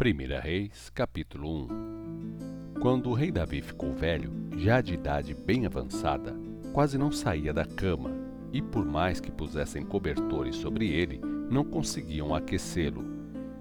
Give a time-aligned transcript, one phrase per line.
[0.00, 6.36] 1 Reis, capítulo 1 Quando o rei Davi ficou velho, já de idade bem avançada,
[6.72, 8.12] quase não saía da cama,
[8.52, 13.04] e por mais que pusessem cobertores sobre ele, não conseguiam aquecê-lo.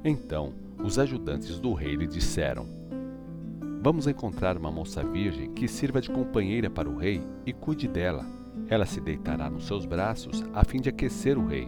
[0.06, 2.68] Então, os ajudantes do rei lhe disseram:
[3.82, 8.24] Vamos encontrar uma moça virgem que sirva de companheira para o rei e cuide dela.
[8.70, 11.68] Ela se deitará nos seus braços a fim de aquecer o rei.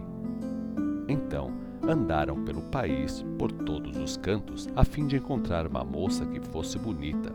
[1.08, 6.40] Então, andaram pelo país, por todos os cantos, a fim de encontrar uma moça que
[6.40, 7.32] fosse bonita.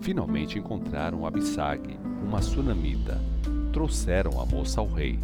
[0.00, 3.20] Finalmente encontraram Abissag, uma sunamita.
[3.72, 5.18] Trouxeram a moça ao rei.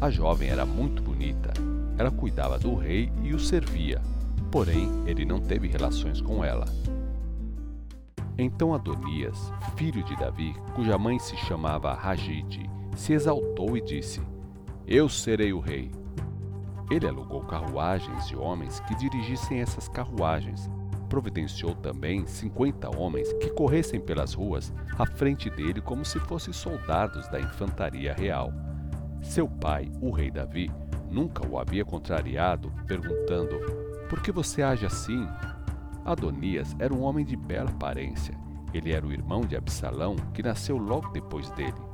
[0.00, 1.52] A jovem era muito bonita.
[1.96, 4.00] Ela cuidava do rei e o servia.
[4.50, 6.66] Porém, ele não teve relações com ela.
[8.38, 14.22] Então Adonias, filho de Davi, cuja mãe se chamava Ragide, se exaltou e disse:
[14.86, 15.90] Eu serei o rei.
[16.90, 20.70] Ele alugou carruagens e homens que dirigissem essas carruagens.
[21.08, 27.28] Providenciou também cinquenta homens que corressem pelas ruas à frente dele como se fossem soldados
[27.28, 28.52] da infantaria real.
[29.22, 30.70] Seu pai, o rei Davi,
[31.10, 33.58] nunca o havia contrariado, perguntando:
[34.08, 35.26] Por que você age assim?
[36.04, 38.34] Adonias era um homem de bela aparência.
[38.72, 41.87] Ele era o irmão de Absalão, que nasceu logo depois dele.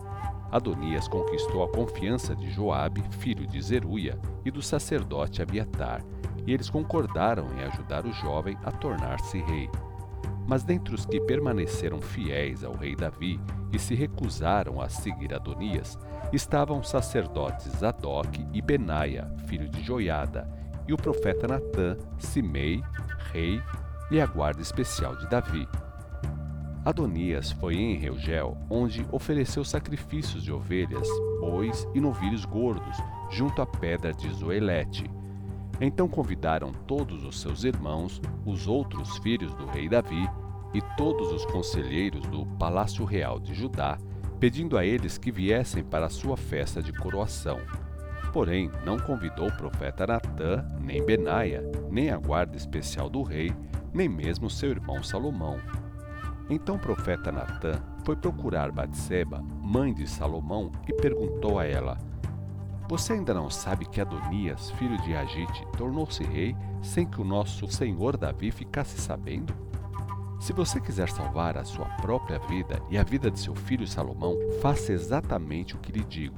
[0.50, 6.05] Adonias conquistou a confiança de Joabe, filho de Zeruia, e do sacerdote Abiatar,
[6.47, 9.69] e eles concordaram em ajudar o jovem a tornar-se rei.
[10.47, 13.41] Mas dentre os que permaneceram fiéis ao rei Davi
[13.73, 15.98] e se recusaram a seguir Adonias,
[16.33, 20.48] estavam os sacerdotes Zadok e Benaia, filho de Joiada,
[20.86, 22.83] e o profeta Natã, Simei,
[23.33, 23.61] rei,
[24.11, 25.67] e a guarda especial de Davi.
[26.84, 31.08] Adonias foi em Reugel, onde ofereceu sacrifícios de ovelhas,
[31.40, 32.98] bois e novilhos gordos,
[33.30, 35.10] junto à pedra de Zoelete.
[35.80, 40.28] Então convidaram todos os seus irmãos, os outros filhos do rei Davi,
[40.74, 43.96] e todos os conselheiros do palácio real de Judá,
[44.38, 47.61] pedindo a eles que viessem para a sua festa de coroação.
[48.30, 53.55] Porém, não convidou o profeta Natã, nem Benaia, nem a guarda especial do rei,
[53.90, 55.58] nem mesmo seu irmão Salomão
[56.48, 61.98] então o profeta Natã foi procurar Batseba, mãe de Salomão, e perguntou a ela:
[62.88, 67.66] Você ainda não sabe que Adonias, filho de Agite, tornou-se rei sem que o nosso
[67.68, 69.55] senhor Davi ficasse sabendo?
[70.38, 74.36] Se você quiser salvar a sua própria vida e a vida de seu filho Salomão,
[74.61, 76.36] faça exatamente o que lhe digo.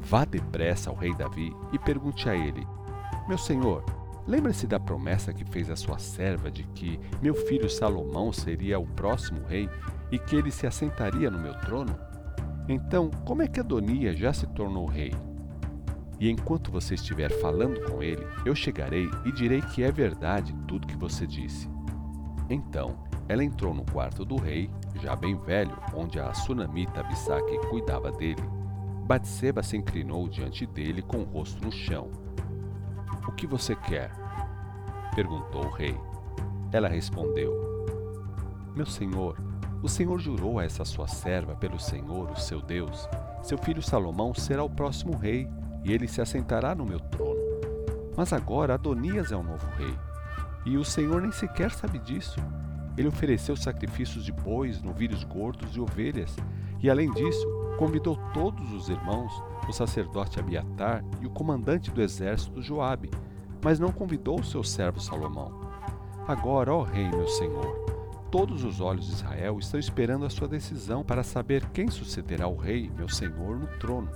[0.00, 2.64] Vá depressa ao rei Davi e pergunte a ele:
[3.26, 3.84] Meu senhor,
[4.28, 8.86] Lembre-se da promessa que fez a sua serva de que meu filho Salomão seria o
[8.86, 9.70] próximo rei
[10.12, 11.98] e que ele se assentaria no meu trono?
[12.68, 15.14] Então, como é que Adonias já se tornou rei?
[16.20, 20.86] E enquanto você estiver falando com ele, eu chegarei e direi que é verdade tudo
[20.86, 21.66] que você disse.
[22.50, 22.98] Então,
[23.30, 24.68] ela entrou no quarto do rei,
[25.00, 28.42] já bem velho, onde a sunamita Abissaque cuidava dele.
[29.06, 32.27] Batseba se inclinou diante dele com o rosto no chão
[33.38, 34.10] que você quer?
[35.14, 35.96] perguntou o rei.
[36.72, 37.52] Ela respondeu:
[38.74, 39.38] Meu senhor,
[39.80, 43.08] o senhor jurou a essa sua serva pelo Senhor, o seu Deus,
[43.42, 45.48] seu filho Salomão será o próximo rei,
[45.84, 47.40] e ele se assentará no meu trono.
[48.16, 49.96] Mas agora Adonias é o novo rei,
[50.66, 52.40] e o Senhor nem sequer sabe disso.
[52.96, 56.36] Ele ofereceu sacrifícios de bois, novilhos gordos e ovelhas,
[56.82, 57.46] e além disso,
[57.78, 59.32] convidou todos os irmãos,
[59.68, 63.10] o sacerdote Abiatar e o comandante do exército Joabe,
[63.62, 65.60] mas não convidou o seu servo Salomão.
[66.26, 67.74] Agora, ó rei, meu senhor,
[68.30, 72.56] todos os olhos de Israel estão esperando a sua decisão para saber quem sucederá ao
[72.56, 74.10] rei, meu senhor, no trono.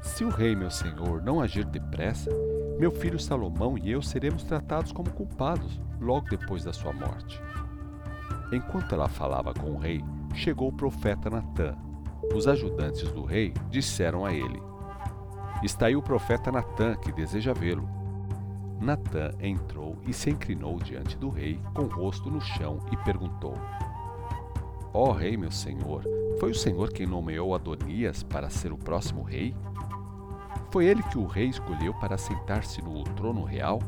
[0.00, 2.30] Se o rei, meu senhor, não agir depressa,
[2.78, 7.40] meu filho Salomão e eu seremos tratados como culpados logo depois da sua morte.
[8.52, 10.04] Enquanto ela falava com o rei,
[10.34, 11.76] chegou o profeta Natã.
[12.34, 14.62] Os ajudantes do rei disseram a ele:
[15.62, 17.88] Está aí o profeta Natã, que deseja vê-lo.
[18.80, 23.54] Natã entrou e se inclinou diante do rei, com o rosto no chão, e perguntou:
[24.92, 26.04] Ó oh, rei, meu senhor,
[26.38, 29.54] foi o senhor quem nomeou Adonias para ser o próximo rei?
[30.70, 33.78] Foi ele que o rei escolheu para sentar-se no trono real?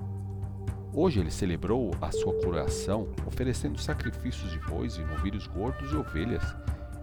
[0.94, 6.42] Hoje ele celebrou a sua coroação, oferecendo sacrifícios de bois e novilhos gordos e ovelhas,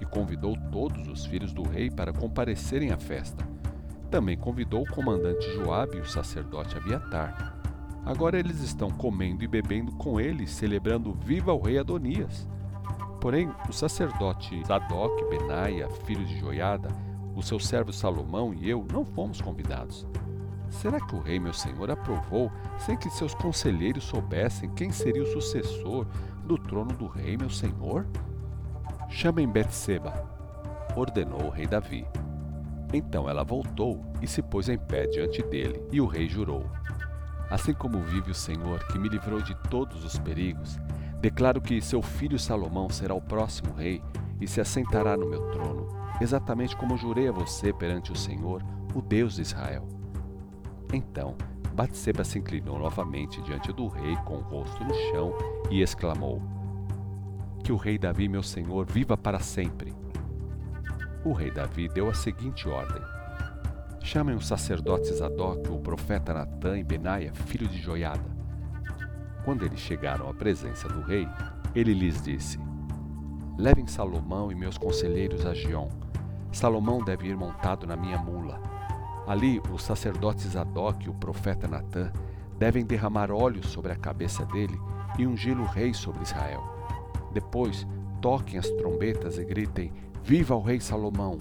[0.01, 3.47] e convidou todos os filhos do rei para comparecerem à festa.
[4.09, 7.54] Também convidou o comandante Joabe e o sacerdote Abiatar.
[8.05, 12.47] Agora eles estão comendo e bebendo com ele, celebrando Viva o Rei Adonias.
[13.19, 16.89] Porém, o sacerdote Zadok, Benaia, filho de Joiada,
[17.35, 20.05] o seu servo Salomão e eu não fomos convidados.
[20.69, 25.27] Será que o rei, meu senhor, aprovou sem que seus conselheiros soubessem quem seria o
[25.27, 26.05] sucessor
[26.43, 28.05] do trono do rei, meu senhor?
[29.09, 30.13] Chamem Betseba,
[30.95, 32.05] ordenou o rei Davi.
[32.93, 36.69] Então ela voltou e se pôs em pé diante dele, e o rei jurou:
[37.50, 40.80] Assim como vive o Senhor, que me livrou de todos os perigos,
[41.19, 44.01] declaro que seu filho Salomão será o próximo rei
[44.42, 45.88] e se assentará no meu trono,
[46.19, 48.63] exatamente como jurei a você perante o Senhor,
[48.94, 49.88] o Deus de Israel.
[50.92, 51.36] Então,
[51.74, 55.33] Batseba se inclinou novamente diante do rei com o rosto no chão
[55.69, 56.41] e exclamou:
[57.63, 59.94] Que o rei Davi, meu senhor, viva para sempre.
[61.25, 63.01] O rei Davi deu a seguinte ordem:
[64.05, 68.23] Chamem os sacerdotes Zadok, o profeta Natã e Benaia, filho de Joiada.
[69.43, 71.27] Quando eles chegaram à presença do rei,
[71.73, 72.59] ele lhes disse:
[73.57, 75.89] Levem Salomão e meus conselheiros a Gion.
[76.51, 78.61] Salomão deve ir montado na minha mula
[79.25, 82.13] Ali, os sacerdotes Zadok e o profeta Natã
[82.59, 84.79] devem derramar óleo sobre a cabeça dele
[85.17, 86.63] e ungir o rei sobre Israel.
[87.33, 87.87] Depois,
[88.21, 89.91] toquem as trombetas e gritem:
[90.23, 91.39] Viva o rei Salomão!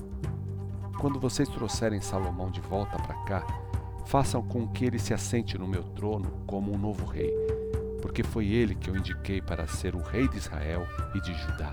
[0.99, 3.47] Quando vocês trouxerem Salomão de volta para cá,
[4.07, 7.33] façam com que ele se assente no meu trono como um novo rei,
[8.01, 11.73] porque foi ele que eu indiquei para ser o rei de Israel e de Judá.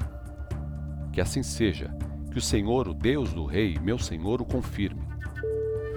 [1.11, 1.93] Que assim seja,
[2.31, 5.01] que o Senhor, o Deus do rei, meu Senhor, o confirme.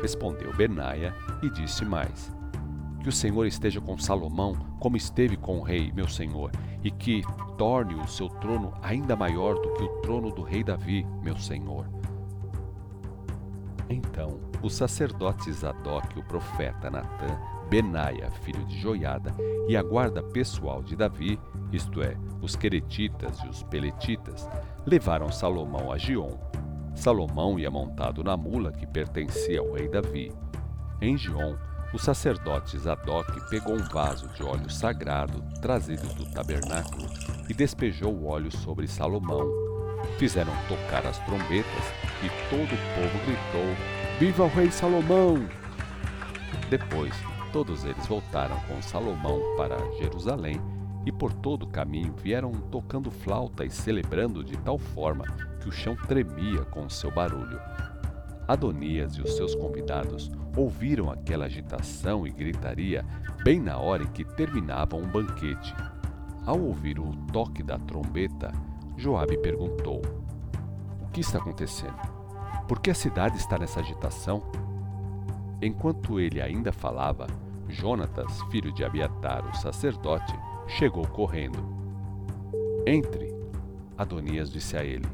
[0.03, 2.33] Respondeu Benaia e disse mais:
[3.01, 6.51] Que o Senhor esteja com Salomão, como esteve com o rei, meu senhor,
[6.83, 7.23] e que
[7.57, 11.89] torne o seu trono ainda maior do que o trono do rei Davi, meu senhor.
[13.89, 17.39] Então, os sacerdotes Zadok, o profeta Natã,
[17.69, 19.35] Benaia, filho de Joiada,
[19.69, 21.39] e a guarda pessoal de Davi,
[21.73, 24.49] isto é, os queretitas e os peletitas,
[24.87, 26.39] levaram Salomão a Gion,
[26.95, 30.33] Salomão ia montado na mula que pertencia ao rei Davi.
[31.01, 31.57] Em Gion,
[31.93, 37.07] o sacerdote Zadok pegou um vaso de óleo sagrado trazido do tabernáculo
[37.49, 39.64] e despejou o óleo sobre Salomão.
[40.19, 41.85] Fizeram tocar as trombetas
[42.23, 45.49] e todo o povo gritou: Viva o rei Salomão!
[46.71, 47.15] Depois,
[47.53, 50.61] todos eles voltaram com Salomão para Jerusalém
[51.07, 55.25] e por todo o caminho vieram tocando flauta e celebrando de tal forma
[55.61, 57.61] que o chão tremia com o seu barulho.
[58.47, 63.05] Adonias e os seus convidados ouviram aquela agitação e gritaria
[63.43, 65.75] bem na hora em que terminavam um banquete.
[66.47, 68.53] Ao ouvir o toque da trombeta,
[68.97, 70.03] Joabe perguntou:
[71.03, 71.99] O que está acontecendo?
[72.69, 74.43] Por que a cidade está nessa agitação?
[75.61, 77.27] Enquanto ele ainda falava,
[77.69, 80.35] Jonatas, filho de Abiatar, o sacerdote,
[80.67, 81.59] chegou correndo.
[82.87, 83.35] Entre,
[83.97, 85.07] Adonias disse a ele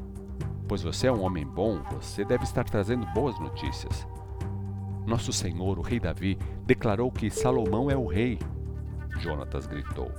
[0.71, 4.07] pois você é um homem bom, você deve estar trazendo boas notícias.
[5.05, 8.39] Nosso senhor, o rei Davi, declarou que Salomão é o rei.
[9.19, 10.09] Jonatas gritou.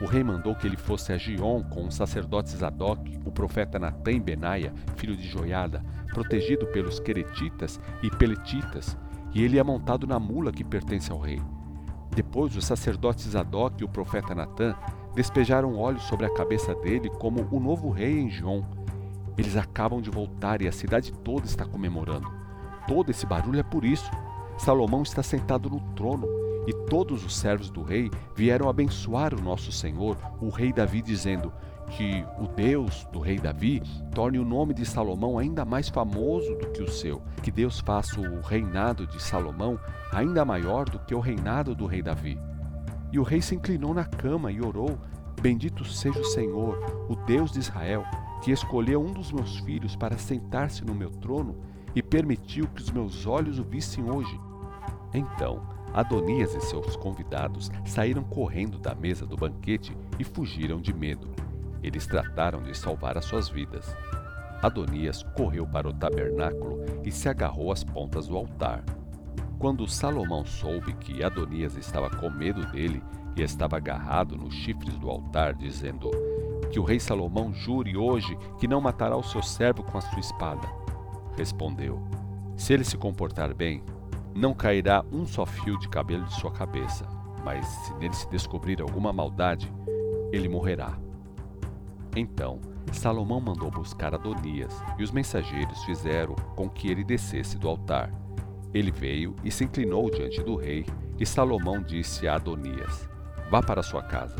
[0.00, 4.12] O rei mandou que ele fosse a Gion com os sacerdotes Zadok, o profeta Natã
[4.12, 8.96] e Benaia, filho de Joiada, protegido pelos queretitas e peletitas,
[9.34, 11.42] e ele é montado na mula que pertence ao rei.
[12.14, 14.74] Depois os sacerdotes Zadok e o profeta Natã
[15.14, 18.62] despejaram óleo sobre a cabeça dele como o novo rei em Gion,
[19.38, 22.28] eles acabam de voltar e a cidade toda está comemorando.
[22.88, 24.10] Todo esse barulho é por isso.
[24.58, 26.26] Salomão está sentado no trono
[26.68, 31.50] e todos os servos do rei vieram abençoar o nosso Senhor, o rei Davi, dizendo
[31.96, 33.82] que o Deus do rei Davi
[34.14, 38.20] torne o nome de Salomão ainda mais famoso do que o seu, que Deus faça
[38.20, 39.80] o reinado de Salomão
[40.12, 42.38] ainda maior do que o reinado do rei Davi.
[43.10, 44.98] E o rei se inclinou na cama e orou:
[45.40, 46.78] Bendito seja o Senhor,
[47.08, 48.04] o Deus de Israel,
[48.42, 51.56] que escolheu um dos meus filhos para sentar-se no meu trono
[51.94, 54.38] e permitiu que os meus olhos o vissem hoje.
[55.14, 61.28] Então, Adonias e seus convidados saíram correndo da mesa do banquete e fugiram de medo.
[61.82, 63.96] Eles trataram de salvar as suas vidas.
[64.62, 68.84] Adonias correu para o tabernáculo e se agarrou às pontas do altar.
[69.58, 73.02] Quando Salomão soube que Adonias estava com medo dele
[73.36, 76.10] e estava agarrado nos chifres do altar, dizendo:
[76.68, 80.20] que o rei Salomão jure hoje que não matará o seu servo com a sua
[80.20, 80.68] espada.
[81.36, 82.02] Respondeu:
[82.56, 83.82] Se ele se comportar bem,
[84.38, 87.04] não cairá um só fio de cabelo de sua cabeça,
[87.44, 89.72] mas se nele se descobrir alguma maldade,
[90.32, 90.96] ele morrerá.
[92.14, 92.60] Então
[92.92, 98.12] Salomão mandou buscar Adonias, e os mensageiros fizeram com que ele descesse do altar.
[98.72, 100.86] Ele veio e se inclinou diante do rei,
[101.18, 103.08] e Salomão disse a Adonias:
[103.50, 104.36] Vá para sua casa.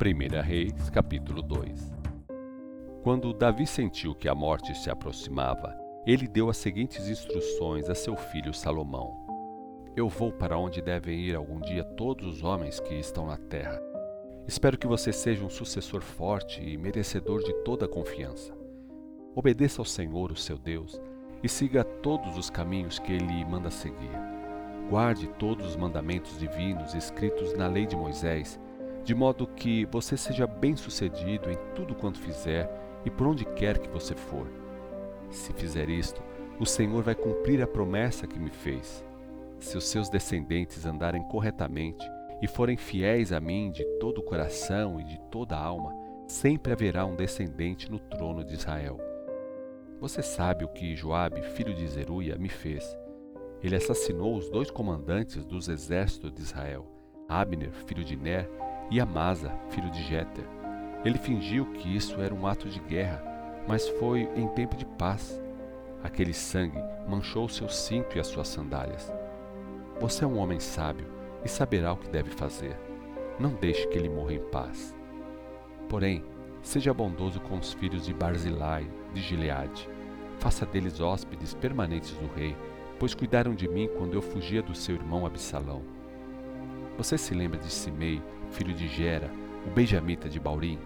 [0.00, 1.92] 1 Reis, capítulo 2
[3.02, 8.16] Quando Davi sentiu que a morte se aproximava, ele deu as seguintes instruções a seu
[8.16, 9.30] filho Salomão:
[9.96, 13.82] eu vou para onde devem ir algum dia todos os homens que estão na terra.
[14.46, 18.54] Espero que você seja um sucessor forte e merecedor de toda a confiança.
[19.34, 21.00] Obedeça ao Senhor, o seu Deus,
[21.42, 24.10] e siga todos os caminhos que ele manda seguir.
[24.88, 28.60] Guarde todos os mandamentos divinos escritos na lei de Moisés,
[29.04, 32.70] de modo que você seja bem-sucedido em tudo quanto fizer
[33.04, 34.59] e por onde quer que você for.
[35.30, 36.22] Se fizer isto,
[36.58, 39.04] o Senhor vai cumprir a promessa que me fez.
[39.58, 42.04] Se os seus descendentes andarem corretamente
[42.42, 45.94] e forem fiéis a mim de todo o coração e de toda a alma,
[46.26, 48.98] sempre haverá um descendente no trono de Israel.
[50.00, 52.96] Você sabe o que Joabe, filho de Zeruia, me fez.
[53.62, 56.86] Ele assassinou os dois comandantes dos exércitos de Israel,
[57.28, 58.48] Abner, filho de Ner,
[58.90, 60.44] e Amasa, filho de Jeter.
[61.04, 63.22] Ele fingiu que isso era um ato de guerra,
[63.66, 65.40] mas foi em tempo de paz.
[66.02, 69.12] Aquele sangue manchou seu cinto e as suas sandálias.
[70.00, 71.06] Você é um homem sábio
[71.44, 72.76] e saberá o que deve fazer.
[73.38, 74.94] Não deixe que ele morra em paz.
[75.88, 76.24] Porém,
[76.62, 79.88] seja bondoso com os filhos de Barzilai, de Gileade.
[80.38, 82.56] Faça deles hóspedes permanentes do rei,
[82.98, 85.82] pois cuidaram de mim quando eu fugia do seu irmão Absalão.
[86.96, 89.30] Você se lembra de Simei, filho de Gera,
[89.66, 90.78] o benjamita de Baurim?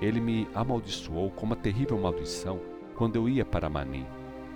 [0.00, 2.60] Ele me amaldiçoou com uma terrível maldição
[2.96, 4.06] quando eu ia para Manim.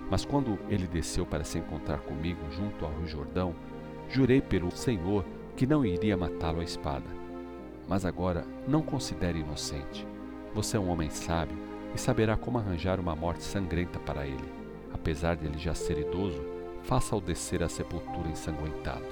[0.09, 3.55] Mas quando ele desceu para se encontrar comigo junto ao Rio Jordão,
[4.09, 5.23] jurei pelo Senhor
[5.55, 7.05] que não iria matá-lo à espada.
[7.87, 10.07] Mas agora não considere inocente.
[10.53, 11.57] Você é um homem sábio
[11.93, 14.51] e saberá como arranjar uma morte sangrenta para ele.
[14.93, 16.41] Apesar de ele já ser idoso,
[16.83, 19.05] faça-o descer à sepultura ensanguentado.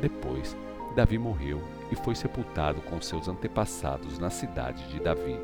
[0.00, 0.56] Depois,
[0.94, 1.60] Davi morreu
[1.92, 5.38] e foi sepultado com seus antepassados na cidade de Davi.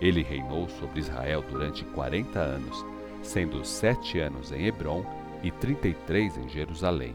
[0.00, 2.86] Ele reinou sobre Israel durante quarenta anos,
[3.22, 5.04] sendo sete anos em Hebron
[5.42, 7.14] e trinta e três em Jerusalém.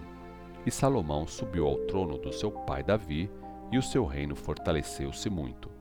[0.67, 3.29] E Salomão subiu ao trono do seu pai Davi,
[3.71, 5.71] e o seu reino fortaleceu-se muito.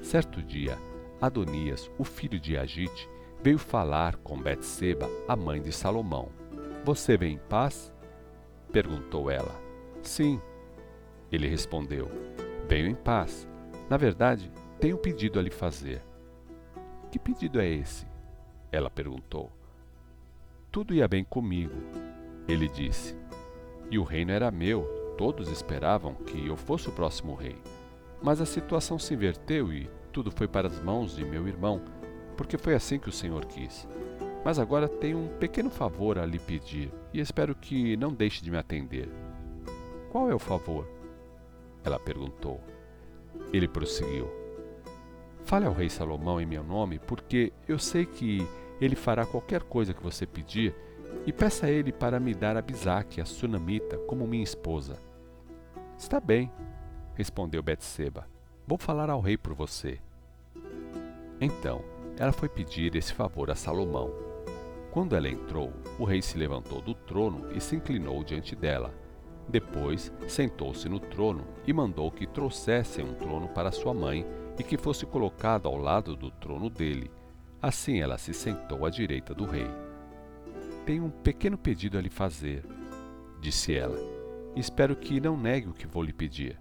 [0.00, 0.78] Certo dia,
[1.20, 3.10] Adonias, o filho de Agite,
[3.42, 6.30] veio falar com Betseba, a mãe de Salomão.
[6.82, 7.92] Você vem em paz?
[8.72, 9.54] perguntou ela.
[10.02, 10.40] Sim,
[11.30, 12.10] ele respondeu:
[12.68, 13.48] Venho em paz.
[13.88, 14.50] Na verdade,
[14.80, 16.02] tenho um pedido a lhe fazer.
[17.10, 18.06] Que pedido é esse?
[18.72, 19.52] Ela perguntou.
[20.72, 21.76] Tudo ia bem comigo,
[22.48, 23.16] ele disse.
[23.90, 27.56] E o reino era meu, todos esperavam que eu fosse o próximo rei.
[28.22, 31.80] Mas a situação se inverteu e tudo foi para as mãos de meu irmão,
[32.36, 33.86] porque foi assim que o Senhor quis.
[34.44, 38.50] Mas agora tenho um pequeno favor a lhe pedir e espero que não deixe de
[38.50, 39.08] me atender.
[40.10, 40.86] Qual é o favor?
[41.84, 42.60] Ela perguntou.
[43.52, 44.28] Ele prosseguiu:
[45.44, 48.46] Fale ao rei Salomão em meu nome, porque eu sei que
[48.80, 50.74] ele fará qualquer coisa que você pedir,
[51.26, 54.98] e peça a ele para me dar Abisaque, a sunamita, como minha esposa.
[55.96, 56.50] Está bem,
[57.14, 58.26] respondeu Betseba.
[58.66, 60.00] Vou falar ao rei por você.
[61.40, 61.84] Então,
[62.18, 64.10] ela foi pedir esse favor a Salomão.
[64.90, 68.94] Quando ela entrou, o rei se levantou do trono e se inclinou diante dela.
[69.48, 74.26] Depois sentou-se no trono e mandou que trouxessem um trono para sua mãe
[74.58, 77.10] e que fosse colocado ao lado do trono dele.
[77.60, 79.68] Assim ela se sentou à direita do rei.
[80.86, 82.64] Tenho um pequeno pedido a lhe fazer,
[83.40, 83.98] disse ela,
[84.54, 86.58] espero que não negue o que vou lhe pedir.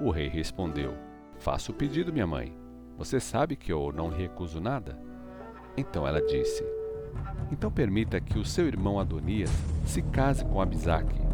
[0.00, 0.94] O rei respondeu:
[1.38, 2.56] Faça o pedido, minha mãe.
[2.96, 4.98] Você sabe que eu não recuso nada.
[5.76, 6.64] Então ela disse:
[7.50, 9.50] Então permita que o seu irmão Adonias
[9.84, 11.33] se case com Abisaque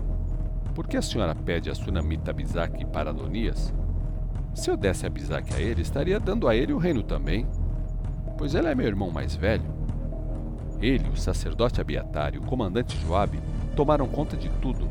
[0.70, 3.72] por que a senhora pede a Sunamita Abizak para Adonias?
[4.54, 7.46] Se eu desse Abizak a ele, estaria dando a ele o reino também,
[8.36, 9.64] pois ele é meu irmão mais velho.
[10.80, 13.40] Ele, o sacerdote Abiatar e o comandante Joabe
[13.76, 14.88] tomaram conta de tudo.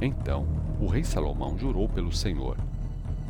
[0.00, 0.46] Então,
[0.80, 2.56] o rei Salomão jurou pelo Senhor: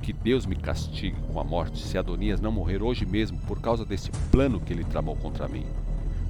[0.00, 3.84] Que Deus me castigue com a morte se Adonias não morrer hoje mesmo por causa
[3.84, 5.66] desse plano que ele tramou contra mim.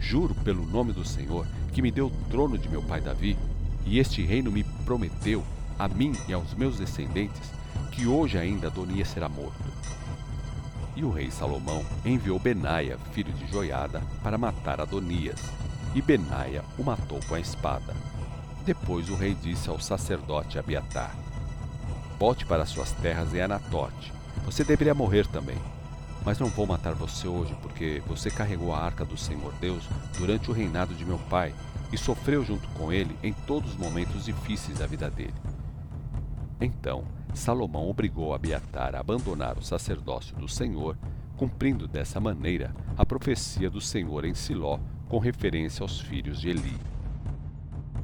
[0.00, 3.36] Juro pelo nome do Senhor que me deu o trono de meu pai Davi
[3.84, 5.42] e este reino me prometeu,
[5.78, 7.50] a mim e aos meus descendentes,
[7.90, 9.72] que hoje ainda Adonias será morto.
[10.94, 15.40] E o rei Salomão enviou Benaia, filho de Joiada, para matar Adonias,
[15.94, 17.94] e Benaia o matou com a espada.
[18.64, 21.14] Depois o rei disse ao sacerdote Abiatar:
[22.18, 24.12] Volte para suas terras em Anatote.
[24.44, 25.58] Você deveria morrer também.
[26.24, 29.82] Mas não vou matar você hoje, porque você carregou a arca do Senhor Deus
[30.16, 31.52] durante o reinado de meu pai
[31.92, 35.34] e sofreu junto com ele em todos os momentos difíceis da vida dele.
[36.60, 40.96] Então, Salomão obrigou Abiatar a abandonar o sacerdócio do Senhor,
[41.36, 46.76] cumprindo dessa maneira a profecia do Senhor em Siló com referência aos filhos de Eli.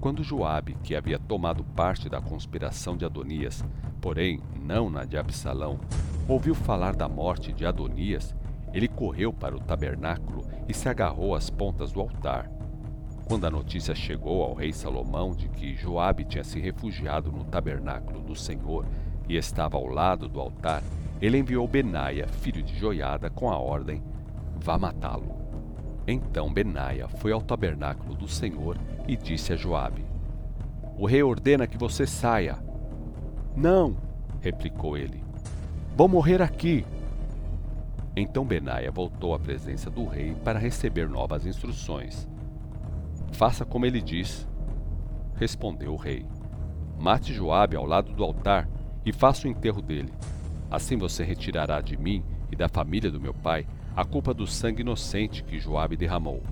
[0.01, 3.65] Quando Joabe, que havia tomado parte da conspiração de Adonias,
[4.01, 5.79] porém não na de Absalão,
[6.29, 8.35] ouviu falar da morte de Adonias,
[8.73, 12.58] ele correu para o tabernáculo e se agarrou às pontas do altar.
[13.29, 18.23] Quando a notícia chegou ao rei Salomão de que Joabe tinha se refugiado no tabernáculo
[18.23, 18.87] do Senhor
[19.29, 20.83] e estava ao lado do altar,
[21.21, 24.03] ele enviou Benaia, filho de Joiada, com a ordem:
[24.57, 25.37] Vá matá-lo.
[26.07, 30.07] Então Benaia foi ao tabernáculo do Senhor e disse a Joabe:
[30.97, 32.59] O rei ordena que você saia.
[33.55, 33.95] Não,
[34.41, 35.23] replicou ele.
[35.95, 36.83] Vou morrer aqui.
[38.17, 42.27] Então Benaia voltou à presença do rei para receber novas instruções.
[43.39, 44.49] Faça como ele diz.
[45.37, 46.27] Respondeu o rei:
[46.99, 48.69] Mate Joabe ao lado do altar
[49.07, 50.13] e faça o enterro dele.
[50.69, 53.65] Assim você retirará de mim e da família do meu pai
[53.95, 56.43] a culpa do sangue inocente que Joabe derramou.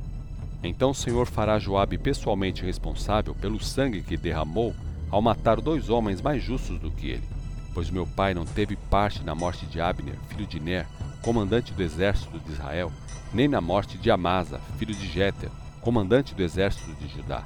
[0.62, 4.72] Então o Senhor fará Joabe pessoalmente responsável pelo sangue que derramou
[5.10, 7.28] ao matar dois homens mais justos do que ele.
[7.74, 10.86] Pois meu pai não teve parte na morte de Abner, filho de Ner,
[11.20, 12.92] comandante do exército de Israel,
[13.34, 15.50] nem na morte de Amasa, filho de Jéter,
[15.86, 17.44] comandante do exército de Judá.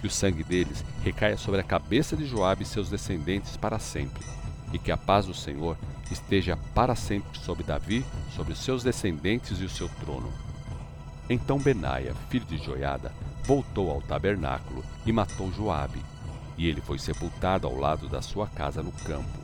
[0.00, 4.24] Que o sangue deles recaia sobre a cabeça de Joabe e seus descendentes para sempre,
[4.72, 5.76] e que a paz do Senhor
[6.10, 8.02] esteja para sempre sobre Davi,
[8.34, 10.32] sobre os seus descendentes e o seu trono.
[11.28, 13.12] Então Benaia, filho de Joiada,
[13.44, 16.00] voltou ao tabernáculo e matou Joabe,
[16.56, 19.38] e ele foi sepultado ao lado da sua casa no campo.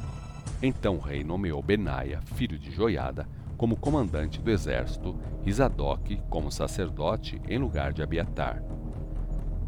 [0.63, 3.29] Então o rei nomeou Benaia, filho de Joiada,
[3.63, 5.15] como comandante do exército,
[5.47, 8.61] e Zadok como sacerdote em lugar de Abiatar.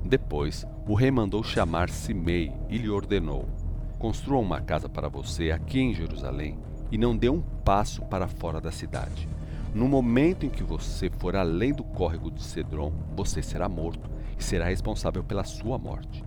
[0.05, 3.49] Depois, o rei mandou chamar Simei e lhe ordenou:
[3.97, 6.59] Construa uma casa para você aqui em Jerusalém
[6.91, 9.29] e não dê um passo para fora da cidade
[9.73, 14.43] no momento em que você for além do córrego de Cedron, você será morto e
[14.43, 16.25] será responsável pela sua morte.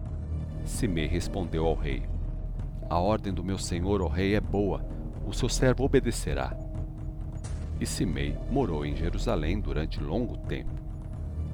[0.65, 2.03] Simei respondeu ao rei:
[2.89, 4.85] A ordem do meu senhor, o rei, é boa,
[5.25, 6.66] o seu servo obedecerá.
[7.79, 10.71] E Simei morou em Jerusalém durante longo tempo.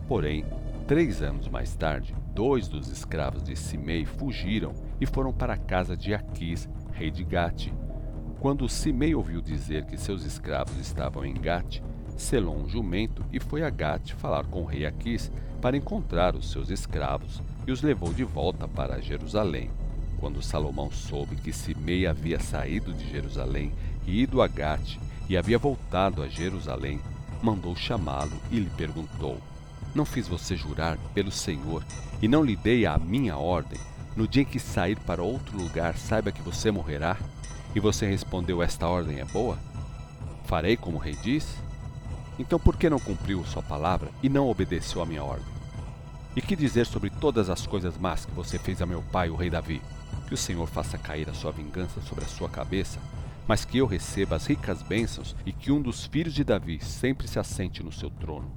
[0.07, 0.45] Porém,
[0.87, 5.95] três anos mais tarde, dois dos escravos de Simei fugiram e foram para a casa
[5.95, 7.71] de Aquis, rei de Gate,
[8.43, 11.79] quando Simei ouviu dizer que seus escravos estavam em Gate,
[12.17, 15.31] selou um jumento e foi a Gate falar com o rei Aquis
[15.61, 19.71] para encontrar os seus escravos e os levou de volta para Jerusalém.
[20.19, 23.71] Quando Salomão soube que Simei havia saído de Jerusalém
[24.05, 24.97] e ido a Gate
[25.29, 26.99] e havia voltado a Jerusalém,
[27.41, 29.37] mandou chamá-lo e lhe perguntou:
[29.93, 31.83] Não fiz você jurar pelo Senhor
[32.21, 33.79] e não lhe dei a minha ordem?
[34.15, 37.17] No dia em que sair para outro lugar, saiba que você morrerá?
[37.75, 39.57] E você respondeu: Esta ordem é boa?
[40.45, 41.57] Farei como o rei diz?
[42.37, 45.53] Então por que não cumpriu sua palavra e não obedeceu a minha ordem?
[46.35, 49.35] E que dizer sobre todas as coisas más que você fez a meu pai, o
[49.35, 49.81] rei Davi?
[50.27, 52.99] Que o Senhor faça cair a sua vingança sobre a sua cabeça,
[53.47, 57.27] mas que eu receba as ricas bênçãos e que um dos filhos de Davi sempre
[57.27, 58.51] se assente no seu trono.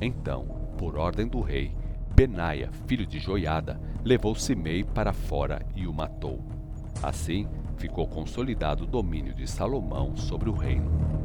[0.00, 0.44] Então,
[0.78, 1.74] por ordem do rei,
[2.14, 6.44] Benaia, filho de Joiada, levou Simei para fora e o matou.
[7.02, 11.23] Assim, ficou consolidado o domínio de Salomão sobre o reino.